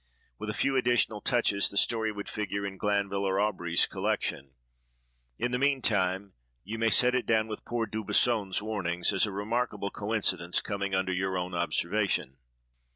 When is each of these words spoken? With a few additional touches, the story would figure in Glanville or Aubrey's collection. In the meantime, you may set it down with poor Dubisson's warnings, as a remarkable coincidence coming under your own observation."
With 0.39 0.49
a 0.49 0.55
few 0.55 0.75
additional 0.75 1.21
touches, 1.21 1.69
the 1.69 1.77
story 1.77 2.11
would 2.11 2.27
figure 2.27 2.65
in 2.65 2.79
Glanville 2.79 3.23
or 3.23 3.39
Aubrey's 3.39 3.85
collection. 3.85 4.55
In 5.37 5.51
the 5.51 5.59
meantime, 5.59 6.33
you 6.63 6.79
may 6.79 6.89
set 6.89 7.13
it 7.13 7.27
down 7.27 7.47
with 7.47 7.65
poor 7.65 7.85
Dubisson's 7.85 8.63
warnings, 8.63 9.13
as 9.13 9.27
a 9.27 9.31
remarkable 9.31 9.91
coincidence 9.91 10.59
coming 10.59 10.95
under 10.95 11.13
your 11.13 11.37
own 11.37 11.53
observation." 11.53 12.37